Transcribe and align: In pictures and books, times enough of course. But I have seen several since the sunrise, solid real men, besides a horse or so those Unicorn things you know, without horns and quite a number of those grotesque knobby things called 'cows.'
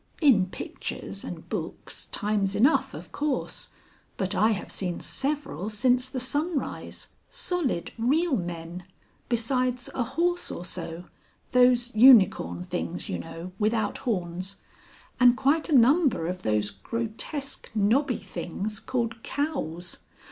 In 0.19 0.47
pictures 0.47 1.23
and 1.23 1.47
books, 1.47 2.05
times 2.05 2.55
enough 2.55 2.95
of 2.95 3.11
course. 3.11 3.67
But 4.17 4.33
I 4.33 4.49
have 4.49 4.71
seen 4.71 4.99
several 4.99 5.69
since 5.69 6.09
the 6.09 6.19
sunrise, 6.19 7.09
solid 7.29 7.91
real 7.99 8.35
men, 8.35 8.85
besides 9.29 9.91
a 9.93 10.01
horse 10.01 10.49
or 10.49 10.65
so 10.65 11.03
those 11.51 11.93
Unicorn 11.93 12.63
things 12.63 13.09
you 13.09 13.19
know, 13.19 13.51
without 13.59 13.99
horns 13.99 14.55
and 15.19 15.37
quite 15.37 15.69
a 15.69 15.77
number 15.77 16.25
of 16.25 16.41
those 16.41 16.71
grotesque 16.71 17.69
knobby 17.75 18.17
things 18.17 18.79
called 18.79 19.21
'cows.' 19.21 19.97